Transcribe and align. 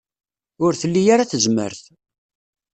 Ur 0.65 0.73
tli 0.81 1.01
ara 1.13 1.29
tazmert. 1.31 1.83